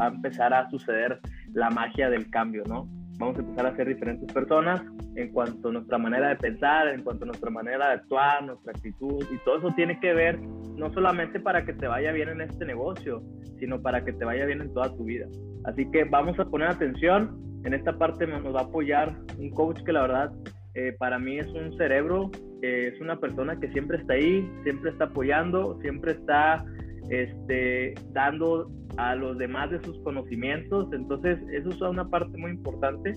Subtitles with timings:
[0.00, 1.20] va a empezar a suceder
[1.52, 2.88] la magia del cambio, ¿no?
[3.18, 4.82] Vamos a empezar a ser diferentes personas
[5.14, 8.72] en cuanto a nuestra manera de pensar, en cuanto a nuestra manera de actuar, nuestra
[8.72, 10.38] actitud, y todo eso tiene que ver
[10.76, 13.22] no solamente para que te vaya bien en este negocio,
[13.58, 15.26] sino para que te vaya bien en toda tu vida.
[15.64, 17.40] Así que vamos a poner atención.
[17.64, 20.32] En esta parte nos va a apoyar un coach que la verdad
[20.74, 22.30] eh, para mí es un cerebro,
[22.62, 26.62] eh, es una persona que siempre está ahí, siempre está apoyando, siempre está
[27.08, 30.92] este, dando a los demás de sus conocimientos.
[30.92, 33.14] Entonces, eso es una parte muy importante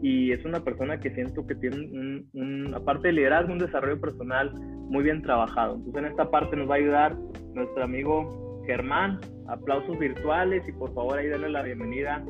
[0.00, 4.00] y es una persona que siento que tiene, un, un, aparte de liderazgo, un desarrollo
[4.00, 5.76] personal muy bien trabajado.
[5.76, 7.16] Entonces, en esta parte nos va a ayudar
[7.54, 9.20] nuestro amigo Germán.
[9.48, 12.24] Aplausos virtuales y por favor ahí darle la bienvenida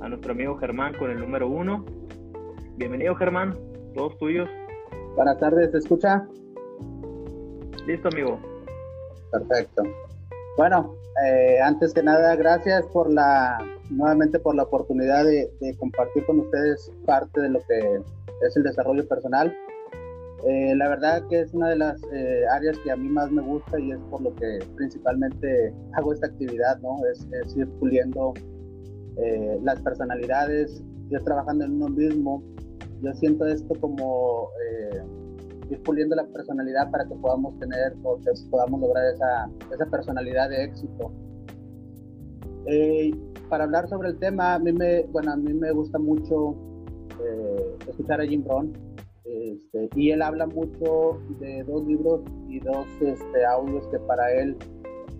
[0.00, 1.84] a nuestro amigo Germán con el número uno.
[2.76, 3.54] Bienvenido Germán,
[3.94, 4.48] todos tuyos.
[5.16, 6.26] Buenas tardes, ¿se escucha?
[7.86, 8.38] Listo, amigo.
[9.32, 9.82] Perfecto.
[10.56, 10.94] Bueno,
[11.24, 13.58] eh, antes que nada, gracias por la,
[13.90, 18.02] nuevamente por la oportunidad de, compartir con ustedes parte de lo que
[18.46, 19.54] es el desarrollo personal.
[20.46, 23.42] Eh, la verdad que es una de las eh, áreas que a mí más me
[23.42, 27.04] gusta y es por lo que principalmente hago esta actividad, ¿no?
[27.12, 28.34] Es, es ir puliendo
[29.62, 30.80] las personalidades,
[31.10, 32.40] ir trabajando en uno mismo.
[33.02, 34.48] Yo siento esto como
[35.70, 40.48] ir puliendo la personalidad para que podamos tener o que podamos lograr esa, esa personalidad
[40.48, 41.12] de éxito.
[42.66, 43.10] Eh,
[43.48, 46.54] para hablar sobre el tema, a mí me, bueno, a mí me gusta mucho
[47.24, 48.72] eh, escuchar a Jim Rohn
[49.24, 54.56] este, y él habla mucho de dos libros y dos este, audios que para él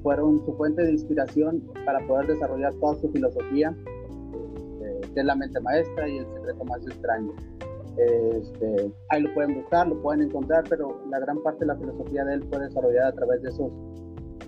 [0.02, 3.76] fueron su fuente de inspiración para poder desarrollar toda su filosofía,
[4.32, 7.32] este, que es la mente maestra y el secreto más extraño.
[7.98, 12.24] Este, ahí lo pueden buscar, lo pueden encontrar, pero la gran parte de la filosofía
[12.24, 13.72] de él fue desarrollada a través de esos,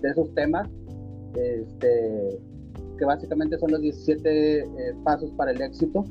[0.01, 0.69] de esos temas,
[1.35, 2.39] este,
[2.97, 4.65] que básicamente son los 17 eh,
[5.03, 6.05] pasos para el éxito.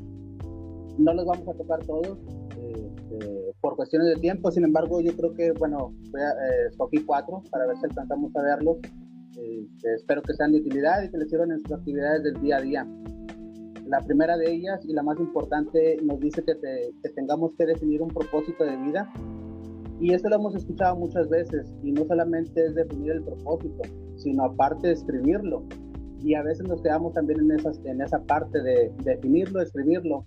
[0.97, 2.17] No los vamos a tocar todos
[2.59, 7.03] este, por cuestiones de tiempo, sin embargo, yo creo que, bueno, voy a, eh, escogí
[7.03, 8.77] cuatro para ver si alcanzamos a verlos.
[9.31, 12.57] Este, espero que sean de utilidad y que les sirvan en sus actividades del día
[12.57, 12.87] a día.
[13.91, 16.55] La primera de ellas y la más importante nos dice que,
[17.13, 19.11] tengamos que definir un propósito de vida.
[19.99, 23.81] Y esto lo hemos escuchado muchas veces y no solamente es definir el propósito,
[24.15, 25.65] sino aparte escribirlo.
[26.23, 30.25] Y a veces nos quedamos también en, esas, en esa parte de definirlo, escribirlo.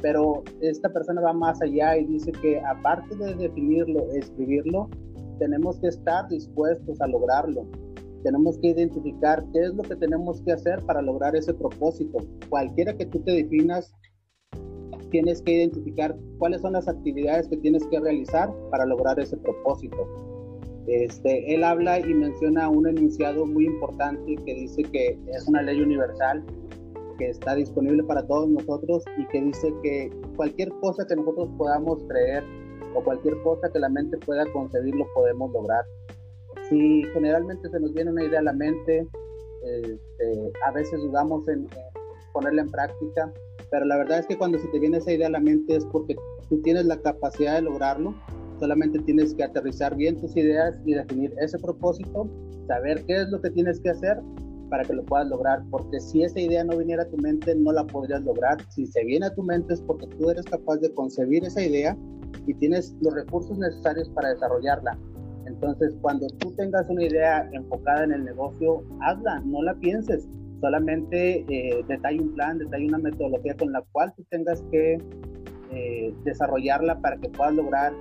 [0.00, 4.88] Pero esta persona va más allá y dice que aparte de definirlo, escribirlo,
[5.38, 7.66] tenemos que estar dispuestos a lograrlo
[8.24, 12.18] tenemos que identificar qué es lo que tenemos que hacer para lograr ese propósito.
[12.48, 13.92] Cualquiera que tú te definas,
[15.10, 20.08] tienes que identificar cuáles son las actividades que tienes que realizar para lograr ese propósito.
[20.86, 25.80] Este, él habla y menciona un enunciado muy importante que dice que es una ley
[25.80, 26.44] universal
[27.18, 32.02] que está disponible para todos nosotros y que dice que cualquier cosa que nosotros podamos
[32.08, 32.42] creer
[32.94, 35.84] o cualquier cosa que la mente pueda concebir lo podemos lograr
[36.68, 39.06] si generalmente se nos viene una idea a la mente,
[39.62, 41.66] este, a veces dudamos en,
[42.32, 43.32] ponerla en práctica,
[43.70, 45.84] pero la verdad es que cuando se te viene esa idea a la mente es
[45.86, 46.16] porque
[46.48, 48.14] tú tienes la capacidad de lograrlo,
[48.60, 52.28] solamente tienes que aterrizar bien tus ideas y definir ese propósito,
[52.66, 54.20] saber qué es lo que tienes que hacer
[54.70, 57.72] para que lo puedas lograr, porque si esa idea no viniera a tu mente no
[57.72, 60.92] la podrías lograr, si se viene a tu mente es porque tú eres capaz de
[60.94, 61.96] concebir esa idea
[62.46, 64.98] y tienes los recursos necesarios para desarrollarla.
[65.46, 70.28] Entonces, cuando tú tengas una idea enfocada en el negocio, hazla, no la pienses.
[70.60, 74.98] Solamente eh, detalle un plan, detalle una metodología con la cual tú tengas que
[75.72, 77.92] eh, desarrollarla para que puedas lograr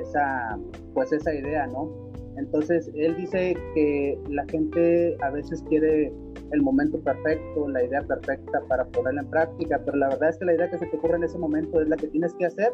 [0.00, 0.58] esa,
[0.94, 1.90] pues esa idea, ¿no?
[2.36, 6.12] Entonces, él dice que la gente a veces quiere
[6.52, 10.44] el momento perfecto, la idea perfecta para ponerla en práctica, pero la verdad es que
[10.44, 12.72] la idea que se te ocurre en ese momento es la que tienes que hacer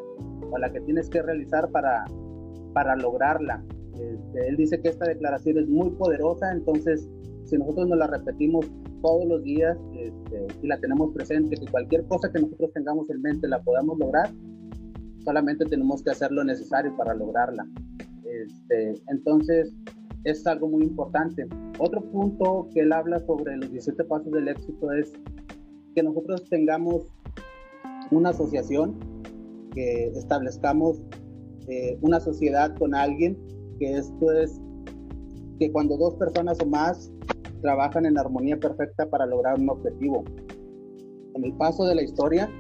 [0.50, 2.04] o la que tienes que realizar para,
[2.74, 3.64] para lograrla.
[4.02, 7.08] Este, él dice que esta declaración es muy poderosa, entonces
[7.44, 8.70] si nosotros nos la repetimos
[9.02, 13.20] todos los días este, y la tenemos presente, que cualquier cosa que nosotros tengamos en
[13.20, 14.30] mente la podamos lograr,
[15.24, 17.66] solamente tenemos que hacer lo necesario para lograrla.
[18.24, 19.74] Este, entonces,
[20.24, 21.46] es algo muy importante.
[21.78, 25.12] Otro punto que él habla sobre los 17 pasos del éxito es
[25.94, 27.06] que nosotros tengamos
[28.10, 28.98] una asociación,
[29.74, 31.02] que establezcamos
[31.68, 33.36] eh, una sociedad con alguien
[33.78, 34.60] que esto es
[35.58, 37.12] que cuando dos personas o más
[37.60, 40.24] trabajan en armonía perfecta para lograr un objetivo.
[41.34, 42.50] En el paso de la historia,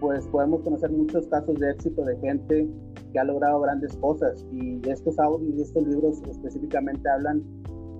[0.00, 2.68] pues podemos conocer muchos casos de éxito de gente
[3.12, 7.42] que ha logrado grandes cosas y estos audios y estos libros específicamente hablan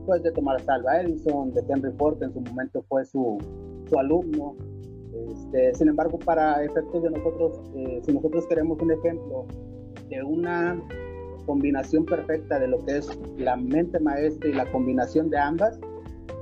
[0.06, 3.38] pues de Thomas Alva Edison, de Henry Ford, en su momento fue su,
[3.88, 4.54] su alumno.
[5.32, 9.46] Este, sin embargo, para efectos de nosotros, eh, si nosotros queremos un ejemplo
[10.08, 10.80] de una
[11.46, 13.08] combinación perfecta de lo que es
[13.38, 15.78] la mente maestra y la combinación de ambas,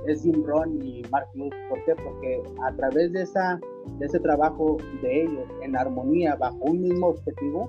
[0.07, 1.57] es Jim Rohn y Mark Lutz.
[1.69, 1.95] ¿Por qué?
[1.95, 3.61] Porque a través de, esa,
[3.99, 7.69] de ese trabajo de ellos en armonía bajo un mismo objetivo,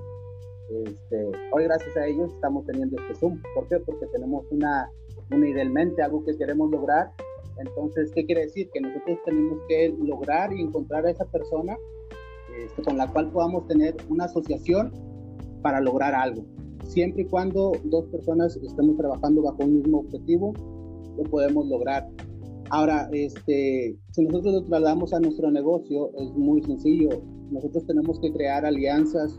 [0.84, 3.40] este, hoy gracias a ellos estamos teniendo este Zoom.
[3.54, 3.78] ¿Por qué?
[3.80, 4.90] Porque tenemos una,
[5.30, 7.12] una idea en mente, algo que queremos lograr.
[7.58, 8.68] Entonces, ¿qué quiere decir?
[8.72, 11.76] Que nosotros tenemos que lograr y encontrar a esa persona
[12.58, 14.92] este, con la cual podamos tener una asociación
[15.62, 16.44] para lograr algo.
[16.88, 20.54] Siempre y cuando dos personas estemos trabajando bajo un mismo objetivo,
[21.16, 22.08] lo podemos lograr.
[22.70, 27.10] Ahora, este, si nosotros lo trasladamos a nuestro negocio, es muy sencillo.
[27.50, 29.38] Nosotros tenemos que crear alianzas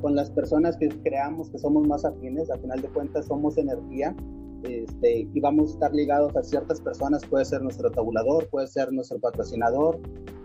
[0.00, 4.14] con las personas que creamos que somos más afines, al final de cuentas somos energía
[4.62, 8.92] este, y vamos a estar ligados a ciertas personas, puede ser nuestro tabulador, puede ser
[8.92, 9.98] nuestro patrocinador,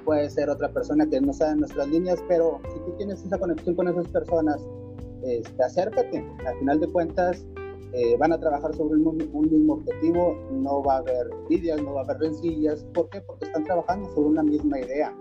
[0.05, 3.75] puede ser otra persona que no sabe nuestras líneas, pero si tú tienes esa conexión
[3.75, 4.65] con esas personas,
[5.25, 7.45] este, acércate, al final de cuentas
[7.93, 11.93] eh, van a trabajar sobre un, un, mismo objetivo, no va a haber envidias, no
[11.93, 13.21] va a haber rencillas, ¿por qué?
[13.21, 15.15] Porque están trabajando sobre una misma idea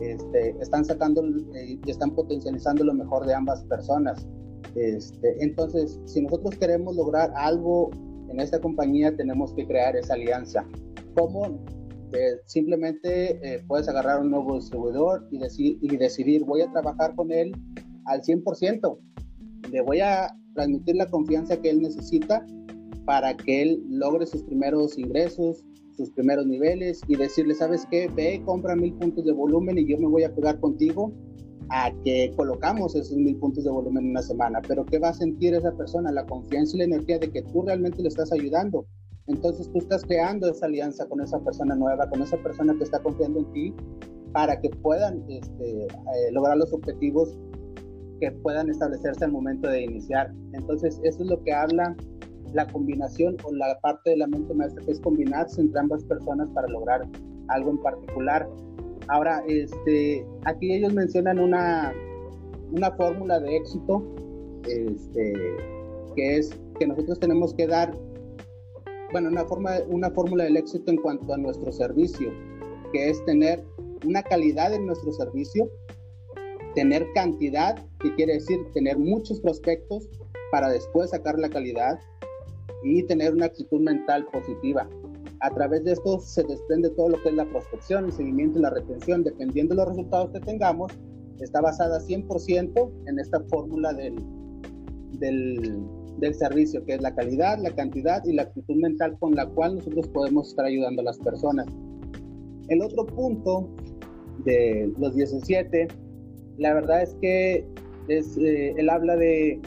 [0.00, 1.22] este, están sacando
[1.54, 4.26] eh, y están potencializando lo mejor de ambas personas.
[4.74, 7.90] Este, entonces, si nosotros queremos lograr algo
[8.28, 10.66] en esta compañía, tenemos que crear esa alianza.
[11.14, 11.64] ¿Cómo?
[12.12, 17.14] Eh, simplemente eh, puedes agarrar un nuevo distribuidor y, decir, y decidir, voy a trabajar
[17.14, 17.52] con él
[18.06, 18.98] al 100%.
[19.70, 22.46] Le voy a transmitir la confianza que él necesita
[23.04, 25.64] para que él logre sus primeros ingresos,
[25.96, 28.08] sus primeros niveles y decirle, ¿sabes qué?
[28.14, 31.12] Ve, compra mil puntos de volumen y yo me voy a pegar contigo
[31.70, 34.60] a que colocamos esos mil puntos de volumen en una semana.
[34.66, 36.12] Pero ¿qué va a sentir esa persona?
[36.12, 38.86] La confianza y la energía de que tú realmente le estás ayudando.
[39.26, 43.02] Entonces tú estás creando esa alianza con esa persona nueva, con esa persona que está
[43.02, 43.74] confiando en ti
[44.32, 47.38] para que puedan este, eh, lograr los objetivos
[48.20, 50.32] que puedan establecerse al momento de iniciar.
[50.52, 51.96] Entonces eso es lo que habla
[52.54, 56.48] la combinación o la parte de la mente maestra que es combinarse entre ambas personas
[56.50, 57.06] para lograr
[57.48, 58.48] algo en particular.
[59.08, 61.92] Ahora, este, aquí ellos mencionan una,
[62.72, 64.02] una fórmula de éxito,
[64.68, 65.32] este,
[66.16, 67.92] que es que nosotros tenemos que dar,
[69.12, 72.30] bueno, una, forma, una fórmula del éxito en cuanto a nuestro servicio,
[72.92, 73.64] que es tener
[74.06, 75.68] una calidad en nuestro servicio,
[76.74, 80.08] tener cantidad, que quiere decir tener muchos prospectos
[80.50, 81.98] para después sacar la calidad,
[82.84, 84.88] y tener una actitud mental positiva.
[85.40, 88.62] A través de esto se desprende todo lo que es la prospección, el seguimiento y
[88.62, 89.24] la retención.
[89.24, 90.92] Dependiendo de los resultados que tengamos,
[91.40, 94.16] está basada 100% en esta fórmula del,
[95.18, 95.82] del,
[96.18, 99.76] del, servicio, que es la calidad, la cantidad y la actitud mental con la cual
[99.76, 101.66] nosotros podemos estar ayudando a las personas.
[102.68, 103.68] El otro punto
[104.44, 105.88] de los 17,
[106.58, 107.66] la verdad es que
[108.08, 109.60] es, eh, él habla de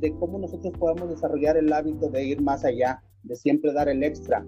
[0.00, 4.02] de cómo nosotros podemos desarrollar el hábito de ir más allá, de siempre dar el
[4.02, 4.44] extra.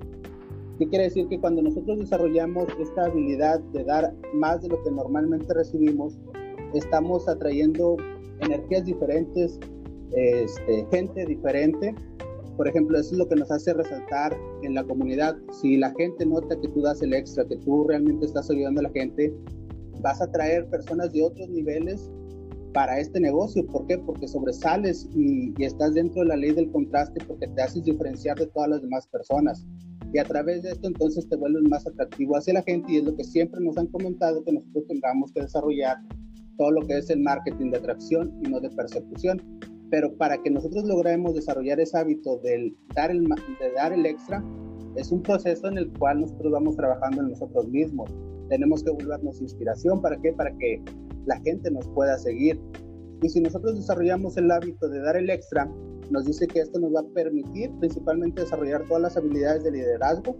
[0.78, 1.28] ¿Qué quiere decir?
[1.28, 6.18] Que cuando nosotros desarrollamos esta habilidad de dar más de lo que normalmente recibimos,
[6.74, 7.96] estamos atrayendo
[8.40, 9.60] energías diferentes,
[10.12, 11.94] este, gente diferente.
[12.56, 15.36] Por ejemplo, eso es lo que nos hace resaltar en la comunidad.
[15.60, 18.84] Si la gente nota que tú das el extra, que tú realmente estás ayudando a
[18.84, 19.32] la gente,
[20.02, 22.10] vas a traer personas de otros niveles
[22.72, 23.66] para este negocio.
[23.66, 23.98] ¿Por qué?
[23.98, 28.46] Porque sobresales y, estás dentro de la ley del contraste porque te haces diferenciar de
[28.48, 29.66] todas las demás personas.
[30.12, 33.04] Y a través de esto entonces te vuelves más atractivo hacia la gente y es
[33.04, 35.96] lo que siempre nos han comentado que nosotros tengamos que desarrollar
[36.58, 39.40] todo lo que es el marketing de atracción y no de persecución.
[39.90, 44.44] Pero para que nosotros logremos desarrollar ese hábito del dar el, de dar el extra,
[44.96, 48.10] es un proceso en el cual nosotros vamos trabajando en nosotros mismos.
[48.52, 50.02] Tenemos que volvernos inspiración.
[50.02, 50.30] ¿Para qué?
[50.34, 50.82] Para que
[51.24, 52.60] la gente nos pueda seguir.
[53.22, 55.72] Y si nosotros desarrollamos el hábito de dar el extra,
[56.10, 60.36] nos dice que esto nos va a permitir principalmente desarrollar todas las habilidades de liderazgo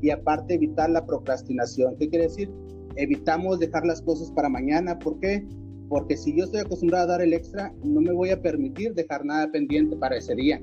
[0.00, 1.96] y aparte evitar la procrastinación.
[1.96, 2.52] ¿Qué quiere decir?
[2.94, 4.96] Evitamos dejar las cosas para mañana.
[5.00, 5.44] ¿Por qué?
[5.88, 9.24] Porque si yo estoy acostumbrado a dar el extra, no me voy a permitir dejar
[9.24, 10.60] nada pendiente para ese día.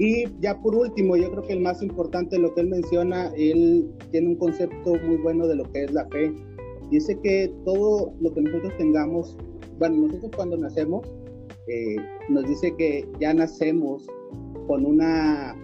[0.00, 3.88] Y ya por último, yo creo que el más importante lo que él menciona, él
[4.10, 6.34] tiene un concepto muy bueno de lo que es la fe
[6.90, 9.36] dice que todo lo que nosotros tengamos,
[9.78, 11.06] bueno, nosotros cuando nacemos,
[11.68, 11.96] eh,
[12.28, 14.06] nos dice que ya nacemos
[14.66, 15.54] con una,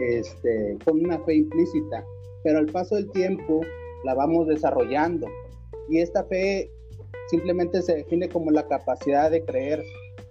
[0.00, 2.04] este, con una fe implícita,
[2.42, 3.60] pero al paso del tiempo
[4.04, 5.26] la vamos desarrollando.
[5.88, 6.70] Y esta fe
[7.28, 9.82] simplemente se define como la capacidad de creer,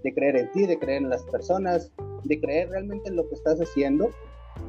[0.04, 1.92] de creer en ti, de creer en las personas,
[2.28, 4.10] de creer realmente en lo que estás haciendo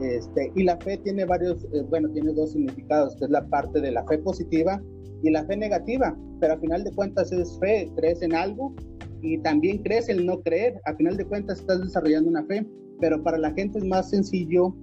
[0.01, 3.81] Este, y la fe tiene varios, eh, bueno, tiene dos significados, que es la parte
[3.81, 4.81] de la fe positiva
[5.23, 8.75] y la fe negativa, pero a final de cuentas es fe, crees en algo
[9.23, 12.67] y también crees el no creer, a final de cuentas estás desarrollando una fe,
[13.01, 14.75] pero para la gente es más sencillo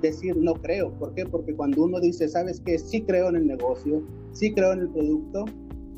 [0.00, 1.24] decir no creo, ¿por qué?
[1.24, 4.02] Porque cuando uno dice, sabes que sí creo en el negocio,
[4.32, 5.44] sí creo en el producto,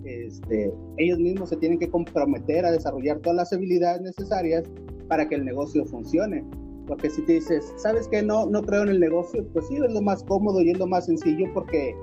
[0.04, 4.64] este, ellos mismos se tienen que comprometer a desarrollar todas las habilidades necesarias
[5.08, 6.44] para que el negocio funcione.
[6.86, 8.22] Porque si te dices, ¿sabes qué?
[8.22, 10.86] No, no creo en el negocio, pues sí, es lo más cómodo y es lo
[10.86, 11.94] más sencillo porque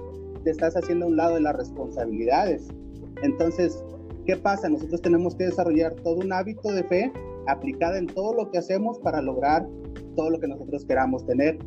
[0.44, 2.68] te estás haciendo a un lado de las responsabilidades.
[3.22, 3.84] Entonces,
[4.26, 4.70] ¿qué pasa?
[4.70, 7.12] Nosotros tenemos que desarrollar todo un hábito de fe
[7.48, 9.68] aplicada en todo lo que hacemos para lograr
[10.16, 11.60] todo lo que nosotros queramos tener.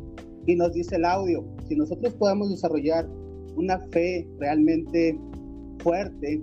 [0.45, 3.07] Y nos dice el audio, si nosotros podemos desarrollar
[3.55, 5.17] una fe realmente
[5.79, 6.41] fuerte,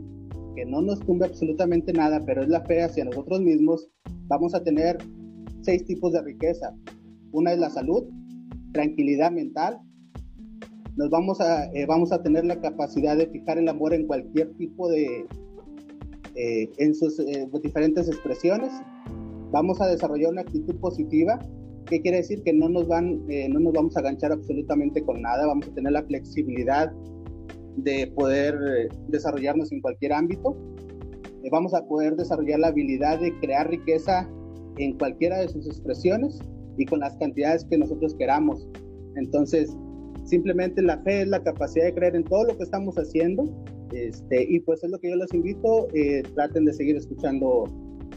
[0.55, 3.89] que no nos tumbe absolutamente nada, pero es la fe hacia nosotros mismos,
[4.29, 4.99] vamos a tener
[5.63, 6.75] seis tipos de riqueza.
[7.33, 8.05] Una es la salud,
[8.73, 9.81] tranquilidad mental.
[10.97, 14.53] Nos vamos a, eh, vamos a tener la capacidad de fijar el amor en cualquier
[14.55, 15.27] tipo de,
[16.35, 18.73] eh, en sus eh, diferentes expresiones.
[19.51, 21.39] Vamos a desarrollar una actitud positiva.
[21.87, 22.43] ¿Qué quiere decir?
[22.43, 25.47] Que no nos, van, no nos vamos a aganchar absolutamente con nada.
[25.47, 26.93] Vamos a tener la flexibilidad
[27.77, 28.57] de poder
[29.09, 30.57] desarrollarnos en cualquier ámbito.
[31.51, 34.29] vamos a poder desarrollar la habilidad de crear riqueza
[34.79, 36.39] en cualquiera de sus expresiones
[36.79, 38.69] y con las cantidades que nosotros queramos.
[39.17, 39.77] Entonces,
[40.25, 43.45] simplemente la fe es la capacidad de creer en todo lo que estamos haciendo.
[43.93, 47.65] Este, y pues es lo que yo les invito, eh, traten de seguir escuchando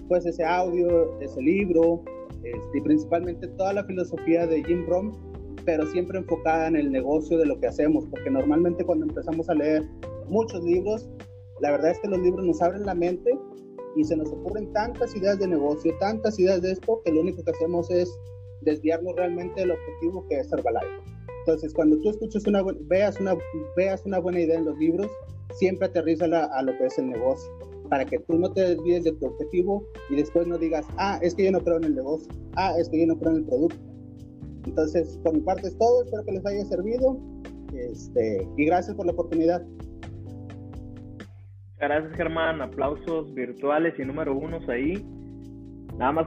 [0.08, 2.02] pues ese audio, ese libro,
[2.44, 5.12] este, y principalmente toda la filosofía de Jim Rohn,
[5.66, 9.56] pero siempre enfocada en el negocio de lo que hacemos, porque normalmente cuando empezamos a
[9.56, 9.84] leer
[10.28, 11.10] muchos libros,
[11.62, 13.38] la verdad es que los libros nos abren la mente
[13.96, 17.44] y se nos ocurren tantas ideas de negocio, tantas ideas de esto, que lo único
[17.44, 18.14] que hacemos es
[18.62, 20.86] desviarnos realmente del objetivo que es Herbalife.
[21.40, 23.36] Entonces, cuando tú escuches una, veas una,
[23.78, 25.10] veas una buena idea en los libros,
[25.54, 27.52] siempre aterriza a lo que es el negocio,
[27.90, 31.36] para que tú no te desvíes de tu objetivo y después no digas, ah, es
[31.36, 33.46] que yo no creo en el negocio, ah, es que yo no creo en el
[33.46, 33.78] producto.
[34.66, 37.18] Entonces, por mi parte es todo, espero que les haya servido
[37.74, 39.62] este, y gracias por la oportunidad.
[41.78, 42.62] Gracias, Germán.
[42.62, 45.06] Aplausos virtuales y número unos ahí.
[45.98, 46.26] Nada más.